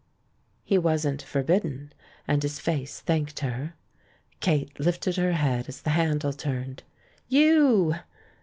He 0.63 0.79
wasn't 0.79 1.21
forbidden, 1.21 1.93
and 2.27 2.41
his 2.41 2.57
face 2.57 3.01
thanked 3.01 3.41
her. 3.41 3.75
Kate 4.39 4.79
lifted 4.79 5.17
her 5.17 5.33
head 5.33 5.69
as 5.69 5.83
the 5.83 5.91
handle 5.91 6.33
turned. 6.33 6.81
"You!" 7.29 7.93